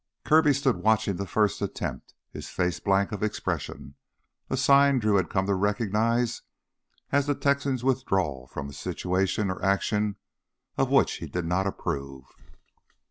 Kirby 0.25 0.51
stood 0.53 0.77
watching 0.77 1.17
the 1.17 1.27
first 1.27 1.61
attempt, 1.61 2.15
his 2.31 2.49
face 2.49 2.79
blank 2.79 3.11
of 3.11 3.21
expression, 3.21 3.93
a 4.49 4.57
sign 4.57 4.97
Drew 4.97 5.17
had 5.17 5.29
come 5.29 5.45
to 5.45 5.53
recognize 5.53 6.41
as 7.11 7.27
the 7.27 7.35
Texan's 7.35 7.83
withdrawal 7.83 8.47
from 8.47 8.67
a 8.67 8.73
situation 8.73 9.51
or 9.51 9.63
action 9.63 10.15
of 10.75 10.89
which 10.89 11.17
he 11.17 11.27
did 11.27 11.45
not 11.45 11.67
approve. 11.67 12.23